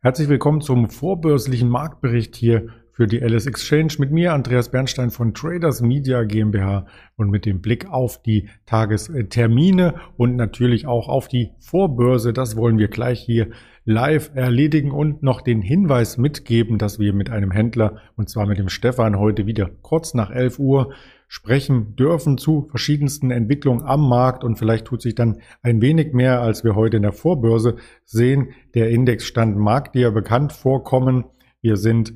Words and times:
Herzlich 0.00 0.28
willkommen 0.28 0.60
zum 0.60 0.88
vorbörslichen 0.88 1.68
Marktbericht 1.68 2.36
hier 2.36 2.68
für 2.92 3.08
die 3.08 3.18
LS 3.18 3.46
Exchange 3.46 3.94
mit 3.98 4.12
mir, 4.12 4.32
Andreas 4.32 4.70
Bernstein 4.70 5.10
von 5.10 5.34
Traders 5.34 5.80
Media 5.80 6.22
GmbH 6.22 6.86
und 7.16 7.30
mit 7.30 7.44
dem 7.44 7.60
Blick 7.60 7.90
auf 7.90 8.22
die 8.22 8.48
Tagestermine 8.64 9.94
und 10.16 10.36
natürlich 10.36 10.86
auch 10.86 11.08
auf 11.08 11.26
die 11.26 11.50
Vorbörse. 11.58 12.32
Das 12.32 12.54
wollen 12.54 12.78
wir 12.78 12.86
gleich 12.86 13.20
hier 13.20 13.48
live 13.84 14.30
erledigen 14.36 14.92
und 14.92 15.24
noch 15.24 15.40
den 15.40 15.62
Hinweis 15.62 16.16
mitgeben, 16.16 16.78
dass 16.78 17.00
wir 17.00 17.12
mit 17.12 17.30
einem 17.30 17.50
Händler 17.50 17.96
und 18.14 18.28
zwar 18.28 18.46
mit 18.46 18.58
dem 18.58 18.68
Stefan 18.68 19.18
heute 19.18 19.46
wieder 19.46 19.68
kurz 19.82 20.14
nach 20.14 20.30
11 20.30 20.60
Uhr 20.60 20.92
sprechen 21.28 21.94
dürfen 21.94 22.38
zu 22.38 22.66
verschiedensten 22.70 23.30
Entwicklungen 23.30 23.84
am 23.84 24.08
Markt 24.08 24.42
und 24.42 24.56
vielleicht 24.56 24.86
tut 24.86 25.02
sich 25.02 25.14
dann 25.14 25.40
ein 25.62 25.82
wenig 25.82 26.14
mehr, 26.14 26.40
als 26.40 26.64
wir 26.64 26.74
heute 26.74 26.96
in 26.96 27.02
der 27.02 27.12
Vorbörse 27.12 27.76
sehen. 28.04 28.48
Der 28.74 28.88
Indexstand 28.88 29.56
mag 29.56 29.92
dir 29.92 30.10
bekannt 30.10 30.52
vorkommen. 30.52 31.24
Wir 31.60 31.76
sind 31.76 32.14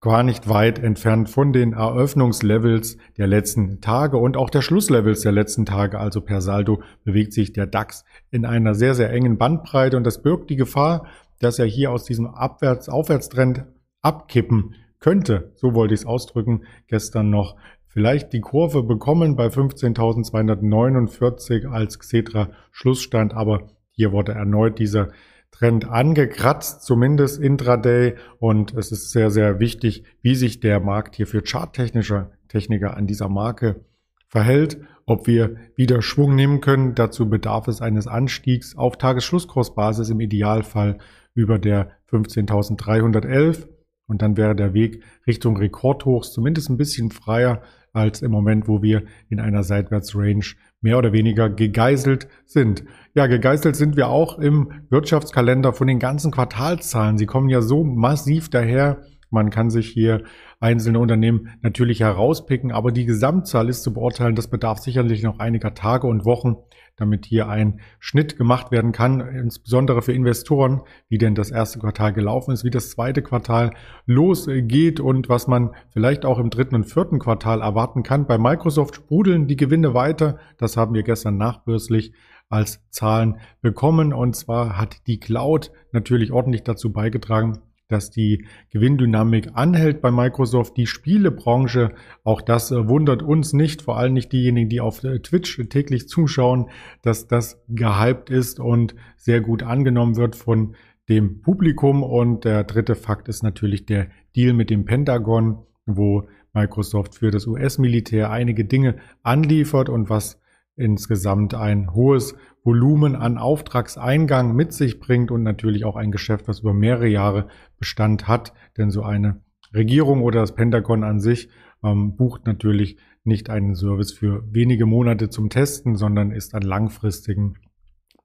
gar 0.00 0.22
nicht 0.22 0.48
weit 0.48 0.78
entfernt 0.78 1.30
von 1.30 1.52
den 1.52 1.72
Eröffnungslevels 1.72 2.98
der 3.16 3.26
letzten 3.26 3.80
Tage 3.80 4.16
und 4.16 4.36
auch 4.36 4.50
der 4.50 4.60
Schlusslevels 4.60 5.20
der 5.20 5.32
letzten 5.32 5.66
Tage. 5.66 5.98
Also 5.98 6.20
per 6.20 6.40
Saldo 6.40 6.82
bewegt 7.04 7.32
sich 7.32 7.52
der 7.52 7.66
DAX 7.66 8.04
in 8.30 8.44
einer 8.44 8.74
sehr, 8.74 8.94
sehr 8.94 9.10
engen 9.10 9.38
Bandbreite 9.38 9.96
und 9.96 10.04
das 10.04 10.22
birgt 10.22 10.50
die 10.50 10.56
Gefahr, 10.56 11.06
dass 11.38 11.58
er 11.58 11.66
hier 11.66 11.90
aus 11.90 12.04
diesem 12.04 12.26
Abwärts-Aufwärtstrend 12.26 13.64
abkippen 14.02 14.74
könnte. 15.00 15.52
So 15.56 15.74
wollte 15.74 15.94
ich 15.94 16.00
es 16.00 16.06
ausdrücken. 16.06 16.64
Gestern 16.86 17.30
noch 17.30 17.56
vielleicht 17.94 18.32
die 18.32 18.40
Kurve 18.40 18.82
bekommen 18.82 19.36
bei 19.36 19.46
15.249 19.46 21.68
als 21.68 22.00
Xetra 22.00 22.50
Schlussstand, 22.72 23.34
aber 23.34 23.68
hier 23.92 24.10
wurde 24.10 24.32
erneut 24.32 24.80
dieser 24.80 25.10
Trend 25.52 25.88
angekratzt, 25.88 26.82
zumindest 26.82 27.40
intraday. 27.40 28.16
Und 28.40 28.74
es 28.74 28.90
ist 28.90 29.12
sehr, 29.12 29.30
sehr 29.30 29.60
wichtig, 29.60 30.02
wie 30.22 30.34
sich 30.34 30.58
der 30.58 30.80
Markt 30.80 31.14
hier 31.14 31.28
für 31.28 31.42
charttechnische 31.42 32.32
Techniker 32.48 32.96
an 32.96 33.06
dieser 33.06 33.28
Marke 33.28 33.84
verhält, 34.26 34.80
ob 35.06 35.28
wir 35.28 35.54
wieder 35.76 36.02
Schwung 36.02 36.34
nehmen 36.34 36.60
können. 36.60 36.96
Dazu 36.96 37.30
bedarf 37.30 37.68
es 37.68 37.80
eines 37.80 38.08
Anstiegs 38.08 38.76
auf 38.76 38.98
Tagesschlusskursbasis 38.98 40.10
im 40.10 40.18
Idealfall 40.18 40.98
über 41.32 41.60
der 41.60 41.92
15.311. 42.10 43.68
Und 44.08 44.20
dann 44.20 44.36
wäre 44.36 44.56
der 44.56 44.74
Weg 44.74 45.04
Richtung 45.28 45.56
Rekordhochs 45.56 46.32
zumindest 46.32 46.70
ein 46.70 46.76
bisschen 46.76 47.12
freier 47.12 47.62
als 47.94 48.20
im 48.20 48.30
Moment, 48.30 48.68
wo 48.68 48.82
wir 48.82 49.04
in 49.30 49.40
einer 49.40 49.62
Seitwärtsrange 49.62 50.54
mehr 50.80 50.98
oder 50.98 51.12
weniger 51.12 51.48
gegeißelt 51.48 52.28
sind. 52.44 52.84
Ja, 53.14 53.26
gegeißelt 53.26 53.76
sind 53.76 53.96
wir 53.96 54.08
auch 54.08 54.38
im 54.38 54.72
Wirtschaftskalender 54.90 55.72
von 55.72 55.86
den 55.86 55.98
ganzen 55.98 56.30
Quartalzahlen. 56.30 57.16
Sie 57.16 57.26
kommen 57.26 57.48
ja 57.48 57.62
so 57.62 57.84
massiv 57.84 58.50
daher. 58.50 59.02
Man 59.34 59.50
kann 59.50 59.68
sich 59.68 59.88
hier 59.88 60.22
einzelne 60.60 60.98
Unternehmen 60.98 61.48
natürlich 61.60 62.00
herauspicken, 62.00 62.72
aber 62.72 62.92
die 62.92 63.04
Gesamtzahl 63.04 63.68
ist 63.68 63.82
zu 63.82 63.92
beurteilen. 63.92 64.36
Das 64.36 64.48
bedarf 64.48 64.78
sicherlich 64.78 65.22
noch 65.22 65.40
einiger 65.40 65.74
Tage 65.74 66.06
und 66.06 66.24
Wochen, 66.24 66.56
damit 66.96 67.26
hier 67.26 67.48
ein 67.48 67.80
Schnitt 67.98 68.38
gemacht 68.38 68.70
werden 68.70 68.92
kann, 68.92 69.20
insbesondere 69.20 70.00
für 70.00 70.12
Investoren, 70.12 70.82
wie 71.08 71.18
denn 71.18 71.34
das 71.34 71.50
erste 71.50 71.80
Quartal 71.80 72.12
gelaufen 72.12 72.52
ist, 72.52 72.64
wie 72.64 72.70
das 72.70 72.90
zweite 72.90 73.20
Quartal 73.22 73.72
losgeht 74.06 75.00
und 75.00 75.28
was 75.28 75.48
man 75.48 75.74
vielleicht 75.92 76.24
auch 76.24 76.38
im 76.38 76.50
dritten 76.50 76.76
und 76.76 76.84
vierten 76.84 77.18
Quartal 77.18 77.60
erwarten 77.60 78.04
kann. 78.04 78.26
Bei 78.26 78.38
Microsoft 78.38 78.94
sprudeln 78.94 79.48
die 79.48 79.56
Gewinne 79.56 79.92
weiter. 79.92 80.38
Das 80.56 80.76
haben 80.76 80.94
wir 80.94 81.02
gestern 81.02 81.36
nachbörslich 81.36 82.14
als 82.48 82.80
Zahlen 82.90 83.38
bekommen. 83.60 84.12
Und 84.12 84.36
zwar 84.36 84.78
hat 84.78 85.06
die 85.06 85.18
Cloud 85.18 85.72
natürlich 85.92 86.32
ordentlich 86.32 86.62
dazu 86.62 86.92
beigetragen, 86.92 87.58
dass 87.94 88.10
die 88.10 88.44
Gewinndynamik 88.70 89.52
anhält 89.54 90.02
bei 90.02 90.10
Microsoft. 90.10 90.76
Die 90.76 90.88
Spielebranche, 90.88 91.94
auch 92.24 92.40
das 92.40 92.72
äh, 92.72 92.88
wundert 92.88 93.22
uns 93.22 93.52
nicht, 93.52 93.82
vor 93.82 93.96
allem 93.96 94.14
nicht 94.14 94.32
diejenigen, 94.32 94.68
die 94.68 94.80
auf 94.80 95.04
äh, 95.04 95.20
Twitch 95.20 95.62
täglich 95.68 96.08
zuschauen, 96.08 96.70
dass 97.02 97.28
das 97.28 97.62
gehypt 97.68 98.30
ist 98.30 98.58
und 98.58 98.96
sehr 99.16 99.40
gut 99.40 99.62
angenommen 99.62 100.16
wird 100.16 100.34
von 100.34 100.74
dem 101.08 101.40
Publikum. 101.40 102.02
Und 102.02 102.44
der 102.44 102.64
dritte 102.64 102.96
Fakt 102.96 103.28
ist 103.28 103.44
natürlich 103.44 103.86
der 103.86 104.08
Deal 104.34 104.54
mit 104.54 104.70
dem 104.70 104.84
Pentagon, 104.84 105.58
wo 105.86 106.26
Microsoft 106.52 107.14
für 107.14 107.30
das 107.30 107.46
US-Militär 107.46 108.30
einige 108.30 108.64
Dinge 108.64 108.96
anliefert 109.22 109.88
und 109.88 110.10
was 110.10 110.40
insgesamt 110.76 111.54
ein 111.54 111.94
hohes 111.94 112.34
Volumen 112.62 113.14
an 113.14 113.38
Auftragseingang 113.38 114.54
mit 114.54 114.72
sich 114.72 115.00
bringt 115.00 115.30
und 115.30 115.42
natürlich 115.42 115.84
auch 115.84 115.96
ein 115.96 116.10
Geschäft, 116.10 116.48
was 116.48 116.60
über 116.60 116.72
mehrere 116.74 117.08
Jahre 117.08 117.48
Bestand 117.78 118.26
hat. 118.26 118.52
Denn 118.76 118.90
so 118.90 119.02
eine 119.02 119.42
Regierung 119.72 120.22
oder 120.22 120.40
das 120.40 120.54
Pentagon 120.54 121.04
an 121.04 121.20
sich 121.20 121.48
ähm, 121.82 122.16
bucht 122.16 122.46
natürlich 122.46 122.96
nicht 123.24 123.50
einen 123.50 123.74
Service 123.74 124.12
für 124.12 124.44
wenige 124.52 124.86
Monate 124.86 125.30
zum 125.30 125.50
Testen, 125.50 125.96
sondern 125.96 126.30
ist 126.30 126.54
an 126.54 126.62
langfristigen 126.62 127.56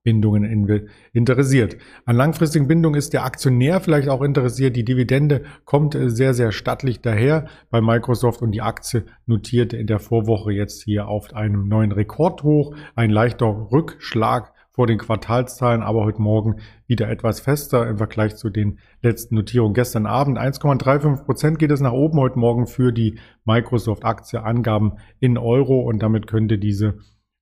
Bindungen 0.03 0.43
interessiert. 1.11 1.77
An 2.05 2.15
langfristigen 2.15 2.67
Bindungen 2.67 2.97
ist 2.97 3.11
der 3.11 3.25
Aktionär 3.25 3.81
vielleicht 3.81 4.07
auch 4.07 4.21
interessiert. 4.21 4.75
Die 4.75 4.85
Dividende 4.85 5.43
kommt 5.65 5.93
äh, 5.93 6.09
sehr, 6.09 6.33
sehr 6.33 6.51
stattlich 6.51 7.01
daher 7.01 7.47
bei 7.69 7.81
Microsoft 7.81 8.41
und 8.41 8.51
die 8.51 8.61
Aktie 8.61 9.05
notierte 9.25 9.75
in 9.75 9.87
der 9.87 9.99
Vorwoche 9.99 10.53
jetzt 10.53 10.83
hier 10.83 11.07
auf 11.07 11.33
einem 11.33 11.67
neuen 11.67 11.91
Rekordhoch. 11.91 12.75
Ein 12.95 13.09
leichter 13.09 13.47
Rückschlag 13.71 14.53
vor 14.71 14.87
den 14.87 14.97
Quartalszahlen, 14.97 15.83
aber 15.83 16.05
heute 16.05 16.21
Morgen 16.21 16.61
wieder 16.87 17.09
etwas 17.09 17.41
fester 17.41 17.85
im 17.85 17.97
Vergleich 17.97 18.37
zu 18.37 18.49
den 18.49 18.79
letzten 19.01 19.35
Notierungen 19.35 19.73
gestern 19.73 20.05
Abend. 20.05 20.39
1,35 20.39 21.25
Prozent 21.25 21.59
geht 21.59 21.71
es 21.71 21.81
nach 21.81 21.91
oben 21.91 22.17
heute 22.17 22.39
Morgen 22.39 22.65
für 22.65 22.93
die 22.93 23.19
Microsoft-Aktie. 23.43 24.41
Angaben 24.41 24.93
in 25.19 25.37
Euro 25.37 25.81
und 25.81 26.01
damit 26.01 26.27
könnte 26.27 26.57
diese 26.57 26.99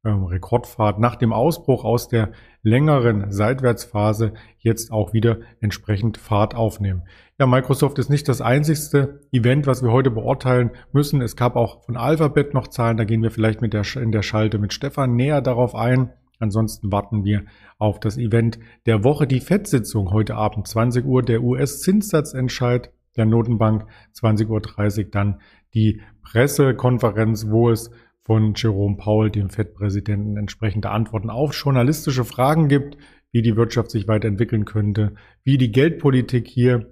ähm, 0.08 0.24
Rekordfahrt 0.24 1.00
nach 1.00 1.16
dem 1.16 1.34
Ausbruch 1.34 1.84
aus 1.84 2.08
der 2.08 2.32
längeren 2.64 3.32
Seitwärtsphase 3.32 4.34
jetzt 4.60 4.92
auch 4.92 5.14
wieder 5.14 5.40
entsprechend 5.60 6.18
Fahrt 6.18 6.56
aufnehmen. 6.56 7.04
Ja, 7.40 7.46
Microsoft 7.46 8.00
ist 8.00 8.10
nicht 8.10 8.28
das 8.28 8.42
einzigste 8.42 9.22
Event, 9.32 9.68
was 9.68 9.84
wir 9.84 9.92
heute 9.92 10.10
beurteilen 10.10 10.72
müssen. 10.92 11.22
Es 11.22 11.36
gab 11.36 11.56
auch 11.56 11.84
von 11.84 11.96
Alphabet 11.96 12.54
noch 12.54 12.68
Zahlen, 12.68 12.98
da 12.98 13.04
gehen 13.04 13.22
wir 13.22 13.32
vielleicht 13.32 13.62
mit 13.62 13.74
der, 13.74 13.84
in 13.96 14.12
der 14.12 14.24
Schalte 14.24 14.58
mit 14.58 14.74
Stefan 14.74 15.16
näher 15.16 15.42
darauf 15.42 15.76
ein. 15.76 16.12
Ansonsten 16.40 16.92
warten 16.92 17.24
wir 17.24 17.46
auf 17.78 18.00
das 18.00 18.18
Event 18.18 18.60
der 18.86 19.04
Woche, 19.04 19.28
die 19.28 19.40
FED-Sitzung 19.40 20.12
heute 20.12 20.36
Abend 20.36 20.68
20 20.68 21.06
Uhr, 21.06 21.22
der 21.22 21.44
US-Zinssatzentscheid 21.44 22.92
der 23.18 23.26
Notenbank 23.26 23.86
20.30 24.16 25.06
Uhr, 25.06 25.12
dann 25.12 25.42
die 25.74 26.02
Pressekonferenz, 26.22 27.50
wo 27.50 27.70
es 27.70 27.92
von 28.28 28.56
Jerome 28.56 28.98
Powell, 28.98 29.32
dem 29.32 29.50
FED-Präsidenten, 29.50 30.36
entsprechende 30.36 30.90
Antworten 30.90 31.30
auf 31.30 31.56
journalistische 31.56 32.26
Fragen 32.26 32.68
gibt, 32.68 32.98
wie 33.32 33.42
die 33.42 33.56
Wirtschaft 33.56 33.90
sich 33.90 34.10
weiterentwickeln 34.10 34.66
könnte, 34.66 35.16
wie 35.46 35.58
die 35.58 35.72
Geldpolitik 35.72 36.46
hier 36.46 36.92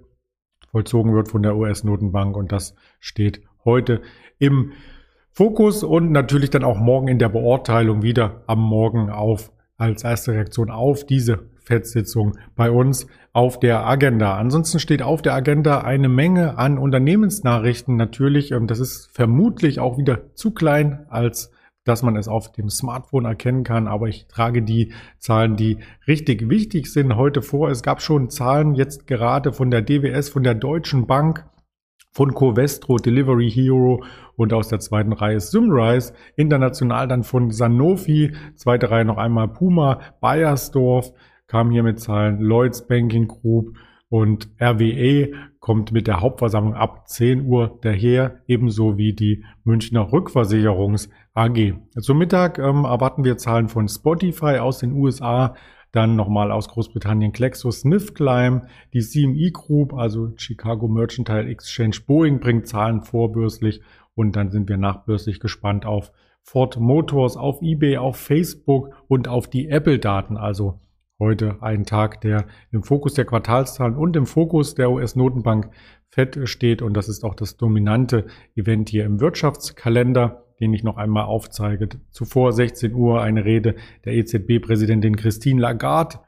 vollzogen 0.70 1.14
wird 1.14 1.28
von 1.28 1.42
der 1.42 1.54
US-Notenbank. 1.54 2.34
Und 2.38 2.52
das 2.52 2.74
steht 3.00 3.42
heute 3.66 4.00
im 4.38 4.72
Fokus 5.30 5.84
und 5.84 6.10
natürlich 6.10 6.48
dann 6.48 6.64
auch 6.64 6.78
morgen 6.78 7.08
in 7.08 7.18
der 7.18 7.28
Beurteilung 7.28 8.00
wieder 8.00 8.42
am 8.46 8.62
Morgen 8.62 9.10
auf 9.10 9.52
als 9.76 10.04
erste 10.04 10.32
Reaktion 10.32 10.70
auf 10.70 11.04
diese 11.04 11.50
FED-Sitzung 11.66 12.38
bei 12.54 12.70
uns 12.70 13.06
auf 13.32 13.60
der 13.60 13.86
Agenda. 13.86 14.36
Ansonsten 14.36 14.78
steht 14.78 15.02
auf 15.02 15.20
der 15.20 15.34
Agenda 15.34 15.82
eine 15.82 16.08
Menge 16.08 16.56
an 16.58 16.78
Unternehmensnachrichten. 16.78 17.96
Natürlich, 17.96 18.52
ähm, 18.52 18.66
das 18.66 18.80
ist 18.80 19.10
vermutlich 19.12 19.80
auch 19.80 19.98
wieder 19.98 20.34
zu 20.34 20.52
klein, 20.52 21.06
als 21.10 21.50
dass 21.84 22.02
man 22.02 22.16
es 22.16 22.28
auf 22.28 22.50
dem 22.52 22.68
Smartphone 22.68 23.26
erkennen 23.26 23.62
kann. 23.62 23.88
Aber 23.88 24.08
ich 24.08 24.26
trage 24.26 24.62
die 24.62 24.92
Zahlen, 25.18 25.56
die 25.56 25.78
richtig 26.06 26.48
wichtig 26.48 26.92
sind, 26.92 27.16
heute 27.16 27.42
vor. 27.42 27.70
Es 27.70 27.82
gab 27.82 28.00
schon 28.00 28.30
Zahlen 28.30 28.74
jetzt 28.74 29.06
gerade 29.06 29.52
von 29.52 29.70
der 29.70 29.82
DWS, 29.82 30.28
von 30.28 30.42
der 30.42 30.54
Deutschen 30.54 31.06
Bank 31.06 31.44
von 32.12 32.34
Covestro, 32.34 32.96
Delivery 32.96 33.50
Hero 33.50 34.02
und 34.36 34.54
aus 34.54 34.68
der 34.68 34.80
zweiten 34.80 35.12
Reihe 35.12 35.38
Symrise. 35.38 36.14
International 36.34 37.06
dann 37.06 37.22
von 37.22 37.50
Sanofi, 37.50 38.34
zweite 38.54 38.90
Reihe 38.90 39.04
noch 39.04 39.18
einmal 39.18 39.48
Puma, 39.48 40.00
Bayersdorf 40.20 41.12
kam 41.46 41.70
hier 41.70 41.82
mit 41.82 42.00
Zahlen, 42.00 42.40
Lloyds 42.40 42.86
Banking 42.86 43.28
Group 43.28 43.76
und 44.08 44.48
RWE 44.60 45.32
kommt 45.58 45.92
mit 45.92 46.06
der 46.06 46.20
Hauptversammlung 46.20 46.74
ab 46.74 47.08
10 47.08 47.46
Uhr 47.46 47.78
daher, 47.82 48.40
ebenso 48.46 48.98
wie 48.98 49.12
die 49.12 49.44
Münchner 49.64 50.12
Rückversicherungs 50.12 51.08
AG. 51.34 51.74
Zum 52.00 52.18
Mittag 52.18 52.58
ähm, 52.58 52.84
erwarten 52.84 53.24
wir 53.24 53.36
Zahlen 53.36 53.68
von 53.68 53.88
Spotify 53.88 54.58
aus 54.58 54.78
den 54.78 54.92
USA, 54.92 55.54
dann 55.92 56.14
nochmal 56.14 56.52
aus 56.52 56.68
Großbritannien 56.68 57.32
GlaxoSmithKline, 57.32 58.68
die 58.92 59.00
CME 59.00 59.50
Group, 59.50 59.94
also 59.94 60.32
Chicago 60.36 60.88
Mercantile 60.88 61.48
Exchange 61.48 61.96
Boeing 62.06 62.38
bringt 62.38 62.68
Zahlen 62.68 63.02
vorbörslich 63.02 63.80
und 64.14 64.36
dann 64.36 64.50
sind 64.50 64.68
wir 64.68 64.76
nachbörslich 64.76 65.40
gespannt 65.40 65.84
auf 65.84 66.12
Ford 66.42 66.78
Motors, 66.78 67.36
auf 67.36 67.60
eBay, 67.60 67.96
auf 67.96 68.16
Facebook 68.16 68.94
und 69.08 69.26
auf 69.26 69.48
die 69.48 69.68
Apple-Daten. 69.68 70.36
Also 70.36 70.80
heute 71.18 71.62
ein 71.62 71.84
Tag, 71.84 72.20
der 72.20 72.46
im 72.70 72.82
Fokus 72.82 73.14
der 73.14 73.24
Quartalszahlen 73.24 73.96
und 73.96 74.16
im 74.16 74.26
Fokus 74.26 74.74
der 74.74 74.90
US-Notenbank 74.90 75.70
FED 76.10 76.48
steht. 76.48 76.82
Und 76.82 76.94
das 76.94 77.08
ist 77.08 77.24
auch 77.24 77.34
das 77.34 77.56
dominante 77.56 78.26
Event 78.54 78.88
hier 78.88 79.04
im 79.04 79.20
Wirtschaftskalender, 79.20 80.44
den 80.60 80.72
ich 80.72 80.84
noch 80.84 80.96
einmal 80.96 81.24
aufzeige. 81.24 81.88
Zuvor 82.10 82.52
16 82.52 82.94
Uhr 82.94 83.22
eine 83.22 83.44
Rede 83.44 83.76
der 84.04 84.14
EZB-Präsidentin 84.14 85.16
Christine 85.16 85.60
Lagarde. 85.60 86.20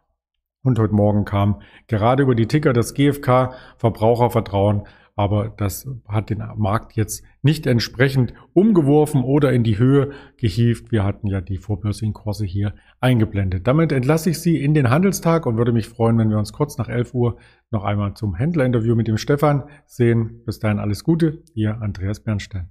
Und 0.63 0.79
heute 0.79 0.95
Morgen 0.95 1.25
kam 1.25 1.63
gerade 1.87 2.23
über 2.23 2.35
die 2.35 2.47
Ticker 2.47 2.73
das 2.73 2.95
GfK 2.95 3.55
Verbrauchervertrauen 3.79 4.87
aber 5.19 5.49
das 5.49 5.89
hat 6.07 6.31
den 6.31 6.45
Markt 6.57 6.93
jetzt 6.93 7.25
nicht 7.43 7.67
entsprechend 7.67 8.35
umgeworfen 8.53 9.25
oder 9.25 9.53
in 9.53 9.65
die 9.65 9.77
Höhe 9.77 10.13
gehievt. 10.37 10.93
Wir 10.93 11.03
hatten 11.03 11.27
ja 11.27 11.41
die 11.41 11.59
vorbörslichen 11.59 12.15
Kurse 12.15 12.47
hier 12.47 12.73
eingeblendet. 13.01 13.67
Damit 13.67 13.91
entlasse 13.91 14.31
ich 14.31 14.39
Sie 14.39 14.63
in 14.63 14.75
den 14.75 14.91
Handelstag 14.91 15.45
und 15.47 15.57
würde 15.57 15.73
mich 15.73 15.89
freuen, 15.89 16.17
wenn 16.19 16.31
wir 16.31 16.39
uns 16.39 16.53
kurz 16.53 16.79
nach 16.79 16.89
11 16.89 17.15
Uhr 17.15 17.37
noch 17.73 17.83
einmal 17.83 18.15
zum 18.15 18.37
Händlerinterview 18.37 18.95
mit 18.95 19.09
dem 19.09 19.19
Stefan 19.19 19.65
sehen. 19.87 20.45
Bis 20.47 20.61
dahin 20.61 20.79
alles 20.79 21.03
Gute, 21.03 21.43
Ihr 21.53 21.83
Andreas 21.83 22.21
Bernstein. 22.21 22.71